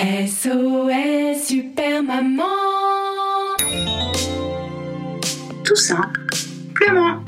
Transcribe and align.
SOS 0.00 1.46
Super 1.46 2.02
Maman 2.02 2.42
Tout 5.64 5.76
simplement. 5.76 7.20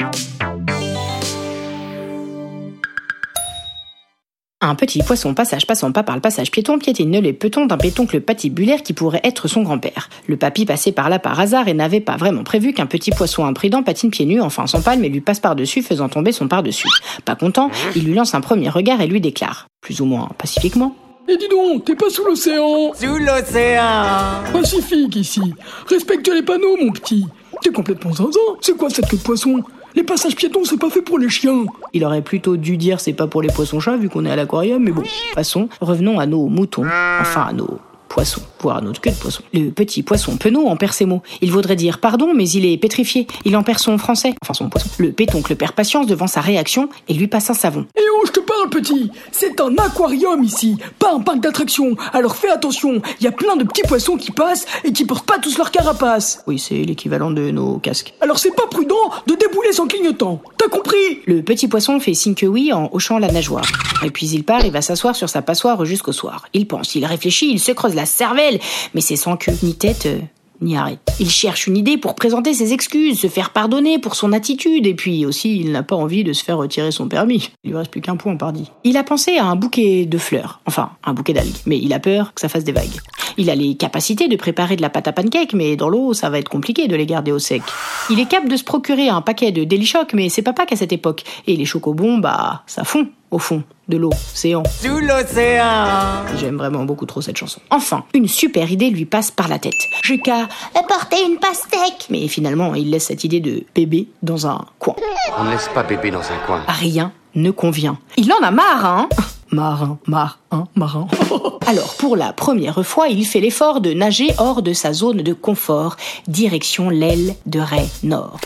Un 4.60 4.74
petit 4.76 5.02
poisson 5.02 5.34
passage 5.34 5.66
passant 5.66 5.92
pas 5.92 6.02
par 6.02 6.14
le 6.14 6.22
passage 6.22 6.50
piéton 6.50 6.78
piétine 6.78 7.18
les 7.20 7.32
petons 7.34 7.66
d'un 7.66 7.76
pétoncle 7.76 8.20
patibulaire 8.20 8.82
qui 8.82 8.94
pourrait 8.94 9.20
être 9.22 9.46
son 9.46 9.62
grand-père. 9.62 10.08
Le 10.26 10.38
papy 10.38 10.64
passait 10.64 10.90
par 10.90 11.10
là 11.10 11.18
par 11.18 11.38
hasard 11.38 11.68
et 11.68 11.74
n'avait 11.74 12.00
pas 12.00 12.16
vraiment 12.16 12.44
prévu 12.44 12.72
qu'un 12.72 12.86
petit 12.86 13.10
poisson 13.10 13.44
imprudent 13.44 13.82
patine 13.82 14.10
pieds 14.10 14.24
nus, 14.24 14.40
enfin 14.40 14.66
sans 14.66 14.82
palme 14.82 15.04
et 15.04 15.10
lui 15.10 15.20
passe 15.20 15.38
par-dessus 15.38 15.82
faisant 15.82 16.08
tomber 16.08 16.32
son 16.32 16.48
par-dessus. 16.48 16.88
Pas 17.26 17.36
content, 17.36 17.70
il 17.94 18.04
lui 18.04 18.14
lance 18.14 18.34
un 18.34 18.40
premier 18.40 18.70
regard 18.70 19.02
et 19.02 19.06
lui 19.06 19.20
déclare, 19.20 19.66
plus 19.82 20.00
ou 20.00 20.06
moins 20.06 20.30
pacifiquement, 20.38 20.96
Et 21.26 21.36
dis 21.38 21.48
donc, 21.48 21.84
t'es 21.84 21.94
pas 21.94 22.10
sous 22.10 22.24
l'océan 22.24 22.92
Sous 22.94 23.16
l'océan 23.16 24.42
Pacifique 24.52 25.16
ici. 25.16 25.54
Respecte 25.88 26.28
les 26.28 26.42
panneaux, 26.42 26.76
mon 26.76 26.92
petit. 26.92 27.26
T'es 27.62 27.70
complètement 27.70 28.12
zinzin. 28.12 28.38
C'est 28.60 28.76
quoi 28.76 28.90
cette 28.90 29.08
queue 29.08 29.16
de 29.16 29.22
poisson? 29.22 29.62
Les 29.94 30.02
passages 30.02 30.34
piétons, 30.36 30.64
c'est 30.64 30.76
pas 30.76 30.90
fait 30.90 31.02
pour 31.02 31.18
les 31.18 31.28
chiens. 31.30 31.64
Il 31.92 32.04
aurait 32.04 32.20
plutôt 32.20 32.56
dû 32.56 32.76
dire 32.76 33.00
c'est 33.00 33.12
pas 33.12 33.26
pour 33.26 33.40
les 33.42 33.48
poissons-chats 33.48 33.96
vu 33.96 34.08
qu'on 34.08 34.24
est 34.26 34.30
à 34.30 34.36
l'aquarium, 34.36 34.82
mais 34.82 34.90
bon. 34.90 35.02
Passons, 35.34 35.68
revenons 35.80 36.18
à 36.18 36.26
nos 36.26 36.46
moutons, 36.48 36.84
enfin 37.20 37.46
à 37.48 37.52
nos 37.52 37.78
poissons, 38.14 38.42
voire 38.60 38.80
notre 38.80 39.00
queue 39.00 39.10
de 39.10 39.16
poisson. 39.16 39.42
Le 39.52 39.70
petit 39.70 40.04
poisson 40.04 40.36
penaud 40.36 40.68
en 40.68 40.76
perd 40.76 40.92
ses 40.92 41.04
mots. 41.04 41.22
Il 41.40 41.50
vaudrait 41.50 41.74
dire 41.74 41.98
pardon, 41.98 42.32
mais 42.32 42.48
il 42.48 42.64
est 42.64 42.76
pétrifié. 42.76 43.26
Il 43.44 43.56
en 43.56 43.64
perd 43.64 43.80
son 43.80 43.98
français, 43.98 44.34
enfin 44.40 44.54
son 44.54 44.68
poisson. 44.68 44.88
Le 44.98 45.10
pétoncle 45.10 45.56
perd 45.56 45.72
patience 45.72 46.06
devant 46.06 46.28
sa 46.28 46.40
réaction 46.40 46.88
et 47.08 47.14
lui 47.14 47.26
passe 47.26 47.50
un 47.50 47.54
savon. 47.54 47.86
Eh 47.98 48.02
oh, 48.14 48.22
je 48.24 48.30
te 48.30 48.38
parle, 48.38 48.70
petit 48.70 49.10
C'est 49.32 49.60
un 49.60 49.74
aquarium 49.78 50.44
ici, 50.44 50.76
pas 51.00 51.12
un 51.12 51.18
parc 51.18 51.40
d'attractions. 51.40 51.96
Alors 52.12 52.36
fais 52.36 52.50
attention, 52.50 53.02
il 53.18 53.24
y 53.24 53.26
a 53.26 53.32
plein 53.32 53.56
de 53.56 53.64
petits 53.64 53.82
poissons 53.82 54.16
qui 54.16 54.30
passent 54.30 54.64
et 54.84 54.92
qui 54.92 55.04
portent 55.04 55.26
pas 55.26 55.40
tous 55.40 55.58
leur 55.58 55.72
carapace. 55.72 56.44
Oui, 56.46 56.60
c'est 56.60 56.84
l'équivalent 56.84 57.32
de 57.32 57.50
nos 57.50 57.78
casques. 57.78 58.14
Alors 58.20 58.38
c'est 58.38 58.54
pas 58.54 58.68
prudent 58.70 59.10
de 59.26 59.34
débouler 59.34 59.72
sans 59.72 59.88
clignotant. 59.88 60.40
T'as 60.56 60.68
compris? 60.68 61.20
Le 61.26 61.42
petit 61.42 61.66
poisson 61.66 61.98
fait 61.98 62.14
signe 62.14 62.36
que 62.36 62.46
oui 62.46 62.72
en 62.72 62.90
hochant 62.92 63.18
la 63.18 63.32
nageoire. 63.32 63.66
Et 64.04 64.10
puis 64.10 64.28
il 64.28 64.44
part 64.44 64.64
et 64.64 64.70
va 64.70 64.82
s'asseoir 64.82 65.16
sur 65.16 65.28
sa 65.28 65.42
passoire 65.42 65.84
jusqu'au 65.84 66.12
soir. 66.12 66.46
Il 66.52 66.68
pense, 66.68 66.94
il 66.94 67.04
réfléchit, 67.04 67.50
il 67.50 67.58
se 67.58 67.72
creuse 67.72 67.96
la 67.96 68.03
cervelle, 68.06 68.58
mais 68.94 69.00
c'est 69.00 69.16
sans 69.16 69.36
queue 69.36 69.56
ni 69.62 69.74
tête. 69.74 70.06
euh, 70.06 70.18
ni 70.60 70.76
arrête. 70.76 71.00
Il 71.20 71.30
cherche 71.30 71.66
une 71.66 71.76
idée 71.76 71.98
pour 71.98 72.14
présenter 72.14 72.54
ses 72.54 72.72
excuses, 72.72 73.20
se 73.20 73.26
faire 73.26 73.50
pardonner 73.50 73.98
pour 73.98 74.14
son 74.14 74.32
attitude, 74.32 74.86
et 74.86 74.94
puis 74.94 75.26
aussi 75.26 75.56
il 75.58 75.72
n'a 75.72 75.82
pas 75.82 75.96
envie 75.96 76.24
de 76.24 76.32
se 76.32 76.44
faire 76.44 76.58
retirer 76.58 76.90
son 76.90 77.08
permis. 77.08 77.50
Il 77.64 77.70
lui 77.70 77.76
reste 77.76 77.90
plus 77.90 78.00
qu'un 78.00 78.16
point, 78.16 78.36
pardi. 78.36 78.70
Il 78.84 78.96
a 78.96 79.04
pensé 79.04 79.36
à 79.36 79.44
un 79.46 79.56
bouquet 79.56 80.06
de 80.06 80.18
fleurs, 80.18 80.60
enfin 80.66 80.90
un 81.04 81.12
bouquet 81.12 81.32
d'algues, 81.32 81.56
mais 81.66 81.78
il 81.78 81.92
a 81.92 82.00
peur 82.00 82.34
que 82.34 82.40
ça 82.40 82.48
fasse 82.48 82.64
des 82.64 82.72
vagues. 82.72 83.00
Il 83.36 83.50
a 83.50 83.54
les 83.54 83.74
capacités 83.74 84.28
de 84.28 84.36
préparer 84.36 84.76
de 84.76 84.82
la 84.82 84.90
pâte 84.90 85.08
à 85.08 85.12
pancake, 85.12 85.54
mais 85.54 85.74
dans 85.74 85.88
l'eau, 85.88 86.14
ça 86.14 86.30
va 86.30 86.38
être 86.38 86.48
compliqué 86.48 86.86
de 86.86 86.94
les 86.94 87.06
garder 87.06 87.32
au 87.32 87.40
sec. 87.40 87.62
Il 88.08 88.20
est 88.20 88.26
capable 88.26 88.50
de 88.50 88.56
se 88.56 88.62
procurer 88.64 89.08
un 89.08 89.22
paquet 89.22 89.50
de 89.50 89.64
Delichoc, 89.64 90.12
mais 90.12 90.28
c'est 90.28 90.42
papa 90.42 90.66
qu'à 90.66 90.76
cette 90.76 90.92
époque. 90.92 91.24
Et 91.48 91.56
les 91.56 91.64
chocobons, 91.64 92.18
bah, 92.18 92.62
ça 92.66 92.84
fond, 92.84 93.08
au 93.34 93.40
fond, 93.40 93.64
de 93.88 93.96
l'eau, 93.96 94.12
séant. 94.32 94.62
Sous 94.80 95.00
l'océan 95.00 96.22
J'aime 96.36 96.56
vraiment 96.56 96.84
beaucoup 96.84 97.04
trop 97.04 97.20
cette 97.20 97.36
chanson. 97.36 97.60
Enfin, 97.68 98.04
une 98.14 98.28
super 98.28 98.70
idée 98.70 98.90
lui 98.90 99.06
passe 99.06 99.32
par 99.32 99.48
la 99.48 99.58
tête. 99.58 99.74
J'ai 100.04 100.20
qu'à 100.20 100.48
porter 100.88 101.16
une 101.26 101.38
pastèque. 101.38 102.06
Mais 102.10 102.28
finalement, 102.28 102.76
il 102.76 102.90
laisse 102.90 103.06
cette 103.06 103.24
idée 103.24 103.40
de 103.40 103.64
bébé 103.74 104.06
dans 104.22 104.46
un 104.46 104.64
coin. 104.78 104.94
On 105.36 105.44
ne 105.44 105.50
laisse 105.50 105.68
pas 105.74 105.82
bébé 105.82 106.12
dans 106.12 106.20
un 106.20 106.46
coin. 106.46 106.62
Rien 106.68 107.12
ne 107.34 107.50
convient. 107.50 107.98
Il 108.16 108.32
en 108.32 108.40
a 108.40 108.52
marre, 108.52 108.86
hein 108.86 109.08
Marin, 109.50 109.98
marin, 110.06 110.68
marin. 110.74 111.06
Alors, 111.66 111.94
pour 111.96 112.16
la 112.16 112.32
première 112.32 112.84
fois, 112.86 113.08
il 113.08 113.24
fait 113.24 113.40
l'effort 113.40 113.80
de 113.80 113.92
nager 113.92 114.28
hors 114.38 114.62
de 114.62 114.72
sa 114.72 114.92
zone 114.92 115.18
de 115.18 115.32
confort, 115.32 115.96
direction 116.28 116.88
l'aile 116.88 117.34
de 117.46 117.58
Ray 117.58 117.88
Nord. 118.04 118.38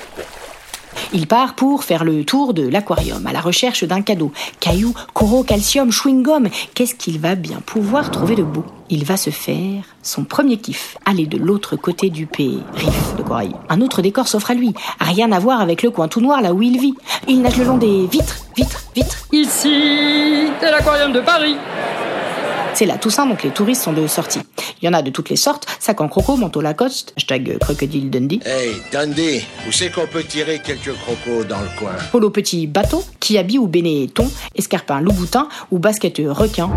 Il 1.13 1.27
part 1.27 1.55
pour 1.55 1.85
faire 1.85 2.05
le 2.05 2.25
tour 2.25 2.55
de 2.55 2.67
l'aquarium 2.67 3.27
à 3.27 3.33
la 3.33 3.41
recherche 3.41 3.85
d'un 3.85 4.03
cadeau. 4.03 4.33
Cailloux, 4.61 4.95
coraux, 5.15 5.43
calcium, 5.43 5.91
chewing-gum. 5.91 6.49
Qu'est-ce 6.75 6.95
qu'il 6.95 7.19
va 7.19 7.35
bien 7.35 7.61
pouvoir 7.65 8.11
trouver 8.11 8.37
de 8.37 8.43
beau? 8.43 8.65
Il 8.91 9.05
va 9.05 9.17
se 9.17 9.31
faire 9.31 9.85
son 10.03 10.25
premier 10.25 10.57
kiff. 10.57 10.97
Aller 11.05 11.27
de 11.27 11.37
l'autre 11.37 11.77
côté 11.77 12.09
du 12.09 12.27
périph' 12.27 13.17
de 13.19 13.23
corail. 13.23 13.51
Un 13.69 13.81
autre 13.81 14.01
décor 14.01 14.29
s'offre 14.29 14.51
à 14.51 14.55
lui. 14.55 14.73
Rien 14.99 15.31
à 15.33 15.39
voir 15.39 15.61
avec 15.61 15.83
le 15.83 15.91
coin 15.91 16.09
tout 16.09 16.21
noir 16.21 16.41
là 16.41 16.55
où 16.55 16.63
il 16.63 16.81
vit. 16.81 16.95
Il 17.27 17.43
nage 17.43 17.59
le 17.59 17.65
long 17.65 17.77
des 17.77 18.07
vitres, 18.07 18.39
vitres, 18.57 18.85
vitres. 18.95 19.27
Ici, 19.33 20.49
c'est 20.61 20.71
l'aquarium 20.71 21.13
de 21.13 21.21
Paris. 21.21 21.57
C'est 22.79 22.87
la 22.87 22.97
Toussaint, 22.97 23.27
donc 23.27 23.43
les 23.43 23.51
touristes 23.51 23.83
sont 23.83 23.93
de 23.93 24.07
sortie. 24.07 24.39
Il 24.81 24.87
y 24.87 24.89
en 24.89 24.93
a 24.93 25.03
de 25.03 25.11
toutes 25.11 25.31
les 25.31 25.37
sortes, 25.37 25.67
sac 25.81 26.01
en 26.01 26.07
croco, 26.07 26.37
manteau 26.37 26.61
Lacoste, 26.61 27.13
hashtag 27.17 27.59
crocodile 27.59 28.09
Dundee, 28.09 28.39
Hey, 28.47 28.71
Dundee, 28.93 29.45
où 29.67 29.73
c'est 29.73 29.91
qu'on 29.91 30.07
peut 30.07 30.23
tirer 30.23 30.61
quelques 30.65 30.95
crocos 30.95 31.45
dans 31.49 31.59
le 31.59 31.77
coin? 31.77 31.97
Polo 32.13 32.31
petit 32.31 32.69
bateau, 32.69 33.03
kiabi 33.19 33.59
ou 33.59 33.67
bénéton, 33.67 34.31
escarpin 34.55 35.01
louboutin 35.01 35.49
ou 35.73 35.81
basket 35.81 36.23
requin. 36.29 36.71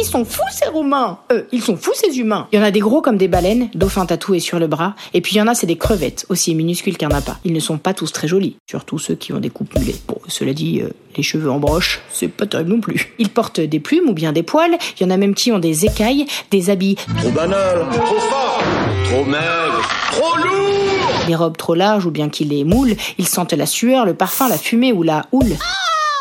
Ils 0.00 0.04
sont 0.04 0.24
fous 0.24 0.42
ces 0.52 0.68
Roumains. 0.68 1.18
Euh, 1.32 1.42
ils 1.50 1.62
sont 1.62 1.76
fous 1.76 1.92
ces 1.94 2.18
humains. 2.18 2.46
Il 2.52 2.56
y 2.56 2.62
en 2.62 2.64
a 2.64 2.70
des 2.70 2.78
gros 2.78 3.00
comme 3.02 3.16
des 3.16 3.26
baleines, 3.26 3.68
dauphins 3.74 4.06
tatoués 4.06 4.38
sur 4.38 4.60
le 4.60 4.68
bras, 4.68 4.94
et 5.12 5.20
puis 5.20 5.34
il 5.34 5.38
y 5.38 5.42
en 5.42 5.48
a 5.48 5.54
c'est 5.54 5.66
des 5.66 5.76
crevettes, 5.76 6.24
aussi 6.28 6.54
minuscules 6.54 6.96
qu'un 6.96 7.10
appât. 7.10 7.38
Ils 7.44 7.52
ne 7.52 7.58
sont 7.58 7.78
pas 7.78 7.94
tous 7.94 8.12
très 8.12 8.28
jolis, 8.28 8.56
surtout 8.70 8.98
ceux 8.98 9.16
qui 9.16 9.32
ont 9.32 9.40
des 9.40 9.50
coupes 9.50 9.74
mulets. 9.76 9.96
Bon, 10.06 10.18
cela 10.28 10.52
dit, 10.52 10.80
euh, 10.82 10.90
les 11.16 11.24
cheveux 11.24 11.50
en 11.50 11.58
broche, 11.58 12.00
c'est 12.12 12.28
pas 12.28 12.46
terrible 12.46 12.70
non 12.70 12.80
plus. 12.80 13.12
Ils 13.18 13.28
portent 13.28 13.60
des 13.60 13.80
plumes 13.80 14.08
ou 14.08 14.12
bien 14.12 14.32
des 14.32 14.44
poils, 14.44 14.78
il 14.98 15.02
y 15.02 15.06
en 15.06 15.10
a 15.10 15.16
même 15.16 15.34
qui 15.34 15.50
ont 15.50 15.58
des 15.58 15.84
écailles, 15.84 16.26
des 16.52 16.70
habits 16.70 16.96
Trop 17.18 17.30
banal, 17.30 17.86
trop 17.90 18.20
fort, 18.20 18.62
trop 19.04 19.24
maigre, 19.24 19.88
trop 20.12 20.36
lourd. 20.36 21.26
Les 21.26 21.34
robes 21.34 21.56
trop 21.56 21.74
larges 21.74 22.06
ou 22.06 22.10
bien 22.12 22.28
qu'ils 22.28 22.50
les 22.50 22.62
moulent, 22.62 22.94
ils 23.18 23.26
sentent 23.26 23.52
la 23.52 23.66
sueur, 23.66 24.06
le 24.06 24.14
parfum, 24.14 24.48
la 24.48 24.58
fumée 24.58 24.92
ou 24.92 25.02
la 25.02 25.26
houle. 25.32 25.56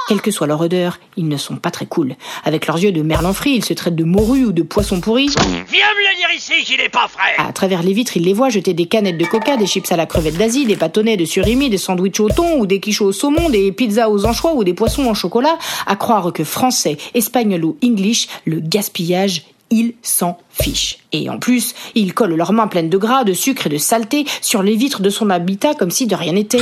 Quelle 0.08 0.22
que 0.22 0.32
soit 0.32 0.48
leur 0.48 0.62
odeur, 0.62 1.00
ils 1.18 1.28
ne 1.28 1.36
sont 1.36 1.58
pas 1.58 1.70
très 1.70 1.86
cool. 1.86 2.16
Avec 2.46 2.66
leurs 2.66 2.80
yeux 2.80 2.94
de 2.94 3.02
merlan 3.02 3.34
frit, 3.34 3.52
ils 3.56 3.66
se 3.66 3.74
traitent 3.74 3.96
de 3.96 4.06
morue 4.06 4.46
ou 4.46 4.52
de 4.54 4.64
poisson 4.64 5.02
pourri. 5.02 5.28
Viens 5.28 5.36
me 5.36 5.66
le 5.66 6.18
dire 6.18 6.30
ici 6.34 6.64
qu'il 6.64 6.80
est 6.80 6.88
pas 6.88 7.10
frais 7.10 7.36
À 7.38 7.52
travers 7.52 7.84
les 7.84 7.92
vitres, 7.92 8.16
ils 8.16 8.24
les 8.24 8.32
voient 8.32 8.48
jeter 8.48 8.74
des 8.74 8.86
canettes 8.86 9.18
de 9.18 9.26
coca, 9.26 9.58
des 9.58 9.68
chips 9.68 9.92
à 9.92 9.98
la 9.98 10.06
crevette 10.06 10.38
d'Asie, 10.38 10.66
des 10.66 10.78
bâtonnets 10.78 11.18
de 11.18 11.26
surimi, 11.26 11.70
des 11.70 11.78
sandwichs 11.78 12.22
au 12.22 12.30
thon 12.30 12.58
ou 12.58 12.66
des 12.66 12.80
quiches 12.80 13.02
au 13.02 13.12
saumon, 13.12 13.50
des 13.50 13.74
pizzas 13.74 14.10
aux 14.10 14.26
anchois 14.26 14.54
ou 14.54 14.64
des 14.64 14.74
poissons 14.74 15.08
en 15.08 15.14
chocolat. 15.14 15.58
À 15.86 15.98
croire 15.98 16.32
que 16.32 16.46
français, 16.46 16.96
espagnol 17.14 17.66
ou 17.66 17.78
english, 17.84 18.30
le 18.46 18.62
gaspillage 18.62 19.44
ils 19.70 19.96
s'en 20.02 20.38
fichent. 20.50 21.00
Et 21.12 21.30
en 21.30 21.40
plus, 21.40 21.76
ils 21.96 22.14
collent 22.14 22.36
leurs 22.36 22.54
mains 22.54 22.68
pleines 22.68 22.90
de 22.90 22.98
gras, 22.98 23.26
de 23.26 23.34
sucre 23.34 23.68
et 23.68 23.70
de 23.70 23.78
saleté 23.78 24.26
sur 24.42 24.64
les 24.64 24.78
vitres 24.78 25.02
de 25.02 25.10
son 25.10 25.30
habitat 25.30 25.74
comme 25.74 25.92
si 25.92 26.08
de 26.08 26.16
rien 26.16 26.32
n'était. 26.32 26.62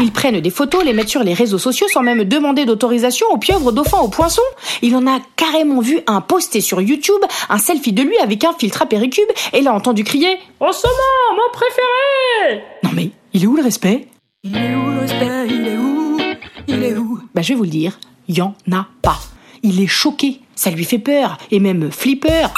Ils 0.00 0.10
prennent 0.12 0.40
des 0.40 0.50
photos, 0.50 0.84
les 0.84 0.92
mettent 0.92 1.08
sur 1.08 1.22
les 1.22 1.34
réseaux 1.34 1.58
sociaux 1.58 1.86
sans 1.92 2.02
même 2.02 2.24
demander 2.24 2.64
d'autorisation 2.64 3.26
aux 3.30 3.38
pieuvres, 3.38 3.66
aux 3.66 3.72
dauphins, 3.72 4.00
aux 4.00 4.08
poissons. 4.08 4.42
Il 4.82 4.96
en 4.96 5.06
a 5.06 5.20
carrément 5.36 5.80
vu 5.80 6.00
un 6.06 6.20
posté 6.20 6.60
sur 6.60 6.80
YouTube, 6.80 7.20
un 7.48 7.58
selfie 7.58 7.92
de 7.92 8.02
lui 8.02 8.16
avec 8.18 8.42
un 8.44 8.52
filtre 8.52 8.82
à 8.82 8.86
péricube, 8.86 9.28
et 9.52 9.60
l'a 9.60 9.72
entendu 9.72 10.02
crier 10.02 10.38
saumon, 10.60 11.36
mon 11.36 11.52
préféré 11.52 12.64
Non 12.82 12.90
mais, 12.94 13.10
il 13.32 13.44
est 13.44 13.46
où 13.46 13.56
le 13.56 13.62
respect? 13.62 14.08
Il 14.42 14.56
est 14.56 14.74
où 14.74 14.90
le 14.90 15.00
respect? 15.00 15.46
Il 15.48 15.66
est 15.66 15.76
où? 15.76 16.18
Il 16.66 16.82
est 16.82 16.96
où? 16.96 17.20
Bah 17.34 17.42
je 17.42 17.48
vais 17.50 17.54
vous 17.54 17.64
le 17.64 17.70
dire, 17.70 17.98
y 18.28 18.40
en 18.40 18.54
a 18.72 18.86
pas. 19.02 19.20
Il 19.62 19.80
est 19.80 19.86
choqué, 19.86 20.40
ça 20.56 20.70
lui 20.70 20.84
fait 20.84 20.98
peur, 20.98 21.38
et 21.50 21.60
même 21.60 21.90
flipper. 21.92 22.48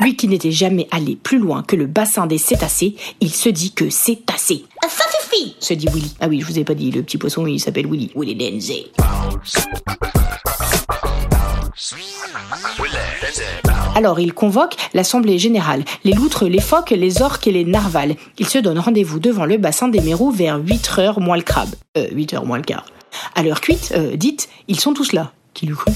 Lui 0.00 0.16
qui 0.16 0.28
n'était 0.28 0.52
jamais 0.52 0.88
allé 0.90 1.16
plus 1.16 1.38
loin 1.38 1.62
que 1.62 1.76
le 1.76 1.86
bassin 1.86 2.26
des 2.26 2.38
cétacés, 2.38 2.96
il 3.20 3.32
se 3.32 3.48
dit 3.48 3.72
que 3.72 3.90
c'est 3.90 4.30
assez. 4.32 4.64
Se 5.60 5.74
dit 5.74 5.86
Willy. 5.92 6.14
Ah 6.20 6.28
oui, 6.28 6.40
je 6.40 6.46
vous 6.46 6.58
ai 6.58 6.64
pas 6.64 6.74
dit, 6.74 6.90
le 6.90 7.02
petit 7.02 7.18
poisson 7.18 7.46
il 7.46 7.60
s'appelle 7.60 7.86
Willy. 7.86 8.10
Willy 8.14 8.34
Denzé. 8.34 8.90
Alors 13.94 14.20
il 14.20 14.32
convoque 14.32 14.76
l'assemblée 14.94 15.38
générale, 15.38 15.84
les 16.04 16.12
loutres, 16.12 16.46
les 16.46 16.60
phoques, 16.60 16.90
les 16.90 17.22
orques 17.22 17.46
et 17.46 17.52
les 17.52 17.64
narvals. 17.64 18.16
Ils 18.38 18.48
se 18.48 18.58
donnent 18.58 18.78
rendez-vous 18.78 19.20
devant 19.20 19.44
le 19.44 19.58
bassin 19.58 19.88
des 19.88 20.00
mérous 20.00 20.30
vers 20.30 20.58
8 20.58 20.98
heures 20.98 21.20
moins 21.20 21.36
le 21.36 21.42
crabe. 21.42 21.70
Euh, 21.96 22.08
8 22.12 22.34
heures 22.34 22.46
moins 22.46 22.58
le 22.58 22.64
quart. 22.64 22.86
À 23.34 23.42
l'heure 23.42 23.60
cuite, 23.60 23.92
euh, 23.96 24.16
dites, 24.16 24.48
ils 24.68 24.80
sont 24.80 24.94
tous 24.94 25.12
là. 25.12 25.32
Qui 25.54 25.66
l'eût 25.66 25.74
cru 25.74 25.92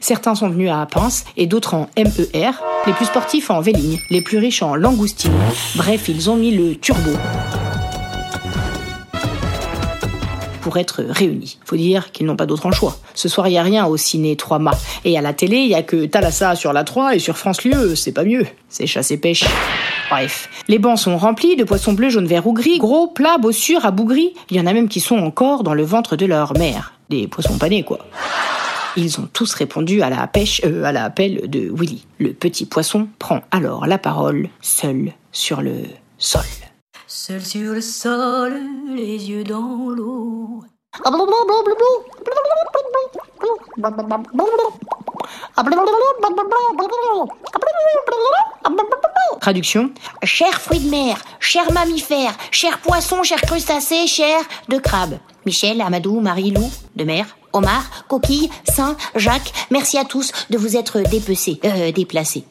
Certains 0.00 0.34
sont 0.34 0.48
venus 0.48 0.70
à 0.70 0.86
pince 0.86 1.24
et 1.36 1.46
d'autres 1.46 1.74
en 1.74 1.88
MER, 1.96 2.52
les 2.86 2.92
plus 2.94 3.04
sportifs 3.04 3.50
en 3.50 3.60
véligne, 3.60 3.98
les 4.10 4.22
plus 4.22 4.38
riches 4.38 4.62
en 4.62 4.74
langoustine. 4.74 5.32
Bref, 5.76 6.08
ils 6.08 6.30
ont 6.30 6.36
mis 6.36 6.50
le 6.50 6.76
turbo 6.76 7.10
pour 10.62 10.78
être 10.78 11.02
réunis. 11.02 11.58
Faut 11.64 11.76
dire 11.76 12.12
qu'ils 12.12 12.24
n'ont 12.24 12.36
pas 12.36 12.46
d'autre 12.46 12.70
choix. 12.70 12.96
Ce 13.14 13.28
soir, 13.28 13.48
il 13.48 13.56
a 13.58 13.62
rien 13.62 13.84
au 13.84 13.96
ciné 13.98 14.36
3 14.36 14.58
mâts. 14.58 14.78
Et 15.04 15.18
à 15.18 15.20
la 15.20 15.34
télé, 15.34 15.58
il 15.58 15.68
y 15.68 15.74
a 15.74 15.82
que 15.82 16.06
Thalassa 16.06 16.54
sur 16.54 16.72
la 16.72 16.84
3 16.84 17.16
et 17.16 17.18
sur 17.18 17.36
France 17.36 17.64
Lieu, 17.64 17.94
c'est 17.94 18.12
pas 18.12 18.24
mieux. 18.24 18.46
C'est 18.68 18.86
chasse 18.86 19.10
et 19.10 19.18
pêche. 19.18 19.44
Bref. 20.10 20.48
Les 20.68 20.78
bancs 20.78 20.98
sont 20.98 21.18
remplis 21.18 21.56
de 21.56 21.64
poissons 21.64 21.92
bleus, 21.92 22.10
jaunes, 22.10 22.26
verts 22.26 22.46
ou 22.46 22.52
gris, 22.52 22.78
gros, 22.78 23.08
plats, 23.08 23.38
bossures, 23.38 23.84
abougris. 23.84 24.32
Il 24.50 24.56
y 24.56 24.60
en 24.60 24.66
a 24.66 24.72
même 24.72 24.88
qui 24.88 25.00
sont 25.00 25.18
encore 25.18 25.64
dans 25.64 25.74
le 25.74 25.82
ventre 25.82 26.16
de 26.16 26.24
leur 26.24 26.56
mère. 26.56 26.94
Des 27.10 27.26
poissons 27.26 27.58
panés, 27.58 27.82
quoi. 27.82 27.98
Ils 28.96 29.20
ont 29.20 29.28
tous 29.32 29.54
répondu 29.54 30.02
à 30.02 30.10
la 30.10 30.26
pêche, 30.26 30.60
euh, 30.64 30.84
à 30.84 30.92
l'appel 30.92 31.48
de 31.50 31.70
Willy. 31.74 32.06
Le 32.18 32.32
petit 32.32 32.66
poisson 32.66 33.08
prend 33.18 33.40
alors 33.50 33.86
la 33.86 33.98
parole, 33.98 34.48
seul 34.60 35.12
sur 35.32 35.62
le 35.62 35.74
sol. 36.18 36.42
Seul 37.14 37.44
sur 37.44 37.74
le 37.74 37.82
sol, 37.82 38.58
les 38.88 39.28
yeux 39.28 39.44
dans 39.44 39.90
l'eau. 39.90 40.64
Traduction 49.42 49.90
Cher 50.22 50.58
fruit 50.58 50.80
de 50.80 50.88
mer, 50.88 51.18
cher 51.38 51.70
mammifère, 51.70 52.34
cher 52.50 52.78
poisson, 52.78 53.22
cher 53.22 53.42
crustacé, 53.42 54.06
cher 54.06 54.40
de 54.70 54.78
crabe. 54.78 55.18
Michel, 55.44 55.82
Amadou, 55.82 56.18
Marie-Lou, 56.18 56.70
de 56.96 57.04
mer, 57.04 57.26
Omar, 57.52 58.06
Coquille, 58.08 58.50
Saint, 58.64 58.96
Jacques, 59.16 59.52
merci 59.70 59.98
à 59.98 60.06
tous 60.06 60.32
de 60.48 60.56
vous 60.56 60.78
être 60.78 61.00
dépecés, 61.00 61.60
euh, 61.62 61.92
déplacés. 61.92 62.44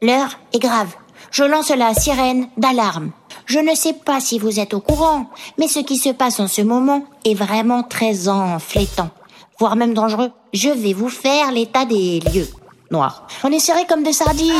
L'heure 0.00 0.38
est 0.54 0.58
grave. 0.58 0.88
Je 1.30 1.44
lance 1.44 1.70
la 1.70 1.94
sirène 1.94 2.48
d'alarme. 2.56 3.10
Je 3.46 3.58
ne 3.58 3.74
sais 3.74 3.92
pas 3.92 4.20
si 4.20 4.38
vous 4.38 4.58
êtes 4.58 4.74
au 4.74 4.80
courant, 4.80 5.26
mais 5.58 5.68
ce 5.68 5.80
qui 5.80 5.96
se 5.96 6.10
passe 6.10 6.40
en 6.40 6.48
ce 6.48 6.62
moment 6.62 7.04
est 7.24 7.34
vraiment 7.34 7.82
très 7.82 8.28
enflétant, 8.28 9.10
voire 9.58 9.76
même 9.76 9.94
dangereux. 9.94 10.32
Je 10.52 10.70
vais 10.70 10.92
vous 10.92 11.08
faire 11.08 11.52
l'état 11.52 11.84
des 11.84 12.20
lieux. 12.20 12.48
Noir. 12.90 13.26
On 13.44 13.52
est 13.52 13.58
serré 13.58 13.84
comme 13.86 14.02
des 14.02 14.12
sardines. 14.12 14.52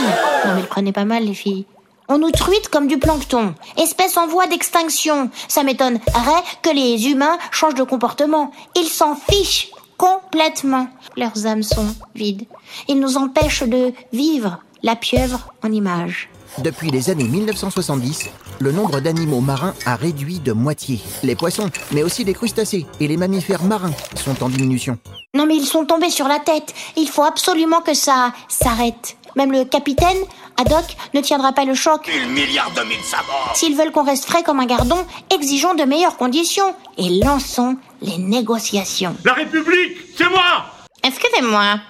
Non 0.44 0.54
mais 0.54 0.62
le 0.62 0.66
prenez 0.66 0.92
pas 0.92 1.04
mal 1.04 1.24
les 1.24 1.34
filles. 1.34 1.64
On 2.08 2.18
nous 2.18 2.30
truite 2.30 2.68
comme 2.68 2.86
du 2.86 2.98
plancton, 2.98 3.54
espèce 3.76 4.16
en 4.16 4.28
voie 4.28 4.46
d'extinction. 4.46 5.30
Ça 5.48 5.64
m'étonnerait 5.64 6.42
que 6.62 6.70
les 6.70 7.08
humains 7.08 7.38
changent 7.50 7.74
de 7.74 7.82
comportement. 7.82 8.52
Ils 8.76 8.88
s'en 8.88 9.16
fichent 9.16 9.70
complètement. 9.96 10.88
Leurs 11.16 11.46
âmes 11.46 11.64
sont 11.64 11.86
vides. 12.14 12.46
Ils 12.88 13.00
nous 13.00 13.16
empêchent 13.16 13.64
de 13.64 13.92
vivre 14.12 14.60
la 14.82 14.94
pieuvre 14.94 15.52
en 15.64 15.72
image. 15.72 16.28
Depuis 16.58 16.90
les 16.90 17.10
années 17.10 17.28
1970, 17.28 18.30
le 18.60 18.72
nombre 18.72 19.00
d'animaux 19.00 19.40
marins 19.40 19.74
a 19.84 19.94
réduit 19.94 20.38
de 20.38 20.52
moitié. 20.52 21.00
Les 21.22 21.36
poissons, 21.36 21.70
mais 21.92 22.02
aussi 22.02 22.24
les 22.24 22.32
crustacés 22.32 22.86
et 22.98 23.06
les 23.06 23.18
mammifères 23.18 23.62
marins 23.62 23.92
sont 24.14 24.42
en 24.42 24.48
diminution. 24.48 24.98
Non 25.34 25.44
mais 25.44 25.56
ils 25.56 25.66
sont 25.66 25.84
tombés 25.84 26.08
sur 26.08 26.28
la 26.28 26.38
tête. 26.38 26.74
Il 26.96 27.08
faut 27.08 27.24
absolument 27.24 27.82
que 27.82 27.92
ça 27.92 28.32
s'arrête. 28.48 29.18
Même 29.36 29.52
le 29.52 29.64
capitaine, 29.64 30.16
Haddock, 30.56 30.96
ne 31.12 31.20
tiendra 31.20 31.52
pas 31.52 31.66
le 31.66 31.74
choc. 31.74 32.08
Mille 32.08 32.46
milliards 32.46 32.72
de 32.72 32.80
mille 32.88 33.02
sabords 33.04 33.52
S'ils 33.54 33.76
veulent 33.76 33.92
qu'on 33.92 34.04
reste 34.04 34.24
frais 34.24 34.42
comme 34.42 34.60
un 34.60 34.66
gardon, 34.66 35.04
exigeons 35.34 35.74
de 35.74 35.84
meilleures 35.84 36.16
conditions 36.16 36.74
et 36.96 37.22
lançons 37.22 37.76
les 38.00 38.16
négociations. 38.16 39.14
La 39.26 39.34
République, 39.34 39.98
c'est 40.16 40.28
moi 40.30 40.64
Excusez-moi. 41.04 41.80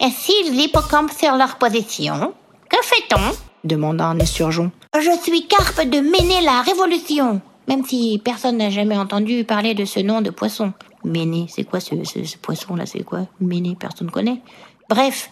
Et 0.00 0.10
si 0.16 0.32
l'hippocampe 0.52 1.10
sur 1.18 1.34
leur 1.34 1.56
position, 1.56 2.32
que 2.70 2.78
fait-on? 2.82 3.47
Demanda 3.68 4.06
un 4.06 4.18
esturgeon. 4.18 4.70
Je 4.98 5.10
suis 5.22 5.46
Carpe 5.46 5.82
de 5.88 6.00
Méné 6.00 6.40
la 6.44 6.62
Révolution. 6.62 7.40
Même 7.68 7.84
si 7.84 8.20
personne 8.24 8.56
n'a 8.56 8.70
jamais 8.70 8.96
entendu 8.96 9.44
parler 9.44 9.74
de 9.74 9.84
ce 9.84 10.00
nom 10.00 10.20
de 10.22 10.30
poisson. 10.30 10.72
Méné, 11.04 11.46
c'est 11.48 11.64
quoi 11.64 11.78
ce, 11.80 11.94
ce, 12.04 12.24
ce 12.24 12.36
poisson-là 12.38 12.86
C'est 12.86 13.04
quoi? 13.04 13.20
Méné, 13.40 13.76
personne 13.78 14.10
connaît. 14.10 14.40
Bref, 14.88 15.30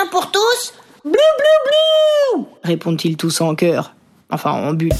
un 0.00 0.06
pour 0.08 0.30
tous, 0.30 0.74
blou 1.02 1.12
blou 1.12 2.36
blou 2.36 2.46
Répondent-ils 2.62 3.16
tous 3.16 3.40
en 3.40 3.54
chœur. 3.54 3.94
Enfin, 4.30 4.52
en 4.52 4.74
bulle. 4.74 4.92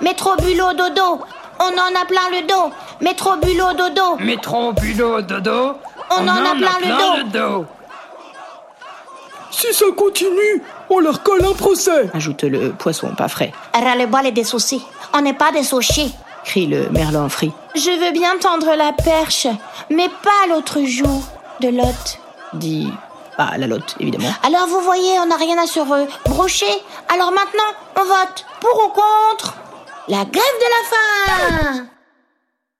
Métro 0.00 0.30
bulot 0.36 0.72
dodo, 0.72 1.20
on 1.60 1.64
en 1.64 2.00
a 2.00 2.04
plein 2.06 2.28
le 2.30 2.46
dos. 2.48 2.72
Métro 3.00 3.36
bulot 3.36 3.74
dodo, 3.76 4.16
Métro, 4.18 4.72
bulot, 4.72 5.22
dodo. 5.22 5.74
on, 6.10 6.26
en, 6.26 6.28
a 6.28 6.54
plein, 6.56 6.78
le 6.80 7.30
dos. 7.30 7.38
dos. 7.38 7.66
Si 9.52 9.72
ça 9.72 9.84
continue, 9.96 10.62
on 10.90 10.98
leur 10.98 11.22
colle 11.22 11.44
un 11.44 11.52
procès. 11.52 12.10
Ajoute 12.14 12.42
le 12.42 12.72
poisson 12.72 13.14
pas 13.14 13.28
frais. 13.28 13.52
Ras-le-bol 13.74 14.26
et 14.26 14.32
des 14.32 14.44
soucis. 14.44 14.82
On 15.14 15.20
n'est 15.20 15.34
pas 15.34 15.52
des 15.52 15.62
soucis. 15.62 16.12
Crie 16.44 16.66
le 16.66 16.88
merlan 16.88 17.28
frit. 17.28 17.52
Je 17.74 18.04
veux 18.04 18.12
bien 18.12 18.36
tendre 18.38 18.74
la 18.74 18.92
perche, 18.92 19.46
mais 19.90 20.08
pas 20.08 20.48
l'autre 20.48 20.80
joue 20.84 21.24
de 21.60 21.68
Lot. 21.68 22.18
Dit. 22.54 22.90
Bah, 23.38 23.52
la 23.56 23.66
lotte, 23.66 23.94
évidemment. 24.00 24.32
Alors 24.42 24.66
vous 24.66 24.80
voyez, 24.80 25.18
on 25.20 25.26
n'a 25.26 25.36
rien 25.36 25.56
à 25.62 25.66
se 25.66 25.80
rebrocher. 25.80 26.66
Alors 27.12 27.30
maintenant, 27.30 27.70
on 27.96 28.04
vote 28.04 28.44
pour 28.60 28.84
ou 28.84 28.88
contre 28.88 29.54
la 30.08 30.24
grève 30.24 30.34
de 30.34 30.68
la 30.68 31.76
faim. 31.76 31.86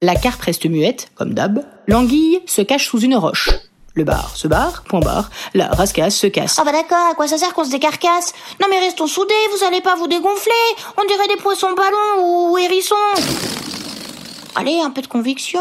La 0.02 0.16
carte 0.16 0.42
reste 0.42 0.66
muette, 0.66 1.10
comme 1.14 1.32
d'hab. 1.32 1.64
L'anguille 1.86 2.40
se 2.46 2.60
cache 2.60 2.88
sous 2.88 3.00
une 3.00 3.16
roche. 3.16 3.50
Le 3.94 4.04
bar 4.04 4.34
se 4.36 4.48
barre, 4.48 4.84
point 4.84 5.00
barre. 5.00 5.30
La 5.52 5.68
rascasse 5.68 6.16
se 6.16 6.26
casse. 6.26 6.58
Ah 6.58 6.64
bah 6.64 6.72
d'accord, 6.72 7.10
à 7.10 7.14
quoi 7.14 7.28
ça 7.28 7.36
sert 7.36 7.52
qu'on 7.52 7.64
se 7.64 7.70
décarcasse? 7.70 8.32
Non 8.60 8.66
mais 8.70 8.78
restons 8.78 9.06
soudés, 9.06 9.34
vous 9.54 9.64
allez 9.64 9.82
pas 9.82 9.96
vous 9.96 10.08
dégonfler. 10.08 10.52
On 10.96 11.06
dirait 11.06 11.28
des 11.28 11.36
poissons 11.36 11.74
ballons 11.76 12.50
ou 12.50 12.58
hérissons. 12.58 12.94
Allez, 14.54 14.80
un 14.80 14.90
peu 14.90 15.02
de 15.02 15.08
conviction. 15.08 15.60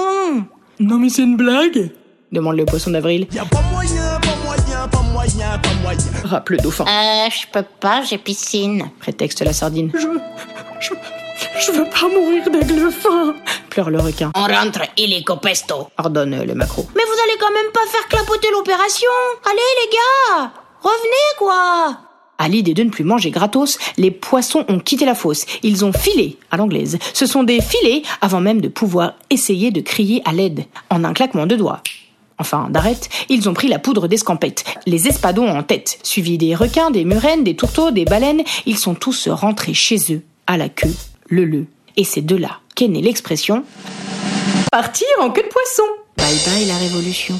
Non 0.79 0.97
mais 0.97 1.09
c'est 1.09 1.23
une 1.23 1.35
blague 1.35 1.91
Demande 2.31 2.55
le 2.55 2.65
poisson 2.65 2.91
d'avril. 2.91 3.27
Y'a 3.33 3.43
pas 3.43 3.61
moyen, 3.73 4.19
pas 4.21 4.35
moyen, 4.45 4.87
pas 4.87 5.01
moyen, 5.01 5.57
pas 5.57 5.73
moyen. 5.81 5.99
Rappe 6.23 6.49
le 6.49 6.57
dauphin. 6.57 6.85
Euh, 6.85 7.29
je 7.29 7.45
peux 7.51 7.65
pas, 7.81 8.03
j'ai 8.03 8.17
piscine. 8.17 8.89
Prétexte 9.01 9.41
la 9.41 9.51
sardine. 9.51 9.91
Je... 9.93 10.07
Je... 10.79 10.93
Je 11.59 11.71
veux 11.71 11.85
pas 11.85 12.07
mourir 12.07 12.49
d'aigle 12.49 12.91
faim 12.91 13.35
Pleure 13.71 13.89
le 13.89 14.01
requin. 14.01 14.31
On 14.35 14.43
rentre 14.43 14.81
illico 14.97 15.37
pesto. 15.37 15.87
Ordonne 15.97 16.43
le 16.43 16.53
macro. 16.55 16.85
Mais 16.93 17.03
vous 17.05 17.21
allez 17.23 17.39
quand 17.39 17.53
même 17.53 17.71
pas 17.73 17.87
faire 17.89 18.05
clapoter 18.09 18.49
l'opération. 18.51 19.09
Allez 19.49 19.61
les 19.85 19.91
gars, 19.93 20.51
revenez 20.81 21.37
quoi. 21.39 21.97
À 22.37 22.49
l'idée 22.49 22.73
de 22.73 22.83
ne 22.83 22.89
plus 22.89 23.05
manger 23.05 23.31
gratos, 23.31 23.77
les 23.95 24.11
poissons 24.11 24.65
ont 24.67 24.79
quitté 24.79 25.05
la 25.05 25.15
fosse. 25.15 25.45
Ils 25.63 25.85
ont 25.85 25.93
filé 25.93 26.37
à 26.51 26.57
l'anglaise. 26.57 26.99
Ce 27.13 27.25
sont 27.25 27.43
des 27.43 27.61
filets 27.61 28.01
avant 28.19 28.41
même 28.41 28.59
de 28.59 28.67
pouvoir 28.67 29.13
essayer 29.29 29.71
de 29.71 29.79
crier 29.79 30.21
à 30.25 30.33
l'aide. 30.33 30.65
En 30.89 31.05
un 31.05 31.13
claquement 31.13 31.47
de 31.47 31.55
doigts. 31.55 31.81
Enfin, 32.39 32.67
d'arrête, 32.69 33.07
ils 33.29 33.47
ont 33.47 33.53
pris 33.53 33.69
la 33.69 33.79
poudre 33.79 34.09
d'escampette, 34.09 34.65
les 34.85 35.07
espadons 35.07 35.47
en 35.47 35.63
tête, 35.63 35.99
suivis 36.03 36.37
des 36.37 36.55
requins, 36.55 36.91
des 36.91 37.05
murènes, 37.05 37.45
des 37.45 37.55
tourteaux, 37.55 37.91
des 37.91 38.03
baleines. 38.03 38.41
Ils 38.65 38.79
sont 38.79 38.95
tous 38.95 39.29
rentrés 39.29 39.75
chez 39.75 39.97
eux, 40.11 40.23
à 40.47 40.57
la 40.57 40.67
queue, 40.67 40.93
le 41.29 41.45
le. 41.45 41.67
Et 41.95 42.03
c'est 42.03 42.21
de 42.21 42.35
là 42.35 42.59
qu'est 42.81 42.87
née 42.87 43.03
l'expression 43.03 43.63
Partir 44.71 45.07
en 45.19 45.29
queue 45.29 45.43
de 45.43 45.49
poisson 45.49 45.83
Bye 46.17 46.35
bye 46.47 46.65
la 46.65 46.77
révolution. 46.79 47.39